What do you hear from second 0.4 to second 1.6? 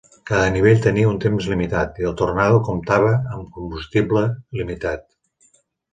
nivell tenia un temps